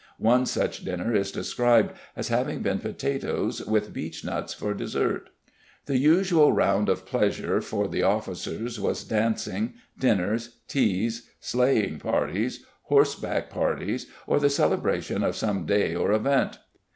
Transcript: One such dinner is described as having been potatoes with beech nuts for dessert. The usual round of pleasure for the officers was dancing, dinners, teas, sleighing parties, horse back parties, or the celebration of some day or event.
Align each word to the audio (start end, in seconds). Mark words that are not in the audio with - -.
One 0.17 0.47
such 0.47 0.83
dinner 0.83 1.13
is 1.13 1.31
described 1.31 1.91
as 2.15 2.29
having 2.29 2.63
been 2.63 2.79
potatoes 2.79 3.63
with 3.63 3.93
beech 3.93 4.25
nuts 4.25 4.51
for 4.51 4.73
dessert. 4.73 5.29
The 5.85 5.99
usual 5.99 6.51
round 6.53 6.89
of 6.89 7.05
pleasure 7.05 7.61
for 7.61 7.87
the 7.87 8.01
officers 8.01 8.79
was 8.79 9.03
dancing, 9.03 9.75
dinners, 9.99 10.55
teas, 10.67 11.29
sleighing 11.39 11.99
parties, 11.99 12.65
horse 12.85 13.13
back 13.13 13.51
parties, 13.51 14.07
or 14.25 14.39
the 14.39 14.49
celebration 14.49 15.23
of 15.23 15.35
some 15.35 15.67
day 15.67 15.93
or 15.93 16.13
event. 16.13 16.57